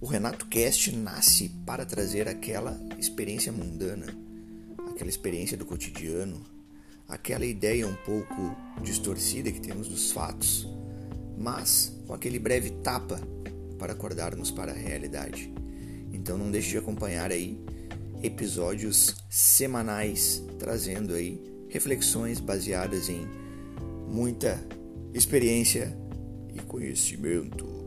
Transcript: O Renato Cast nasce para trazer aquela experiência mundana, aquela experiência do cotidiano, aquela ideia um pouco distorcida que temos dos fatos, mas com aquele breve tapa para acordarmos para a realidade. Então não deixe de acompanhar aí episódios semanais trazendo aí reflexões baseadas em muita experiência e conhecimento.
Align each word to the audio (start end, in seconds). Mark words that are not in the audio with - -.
O 0.00 0.06
Renato 0.06 0.46
Cast 0.46 0.94
nasce 0.94 1.48
para 1.66 1.84
trazer 1.84 2.28
aquela 2.28 2.80
experiência 3.00 3.50
mundana, 3.50 4.06
aquela 4.90 5.10
experiência 5.10 5.56
do 5.56 5.66
cotidiano, 5.66 6.40
aquela 7.08 7.44
ideia 7.44 7.84
um 7.84 7.96
pouco 8.06 8.56
distorcida 8.80 9.50
que 9.50 9.60
temos 9.60 9.88
dos 9.88 10.12
fatos, 10.12 10.68
mas 11.36 11.92
com 12.06 12.14
aquele 12.14 12.38
breve 12.38 12.70
tapa 12.70 13.20
para 13.76 13.92
acordarmos 13.92 14.52
para 14.52 14.70
a 14.70 14.74
realidade. 14.74 15.52
Então 16.12 16.38
não 16.38 16.48
deixe 16.48 16.70
de 16.70 16.78
acompanhar 16.78 17.32
aí 17.32 17.60
episódios 18.22 19.16
semanais 19.28 20.44
trazendo 20.60 21.12
aí 21.14 21.42
reflexões 21.68 22.38
baseadas 22.38 23.08
em 23.08 23.26
muita 24.06 24.64
experiência 25.12 25.92
e 26.54 26.60
conhecimento. 26.60 27.77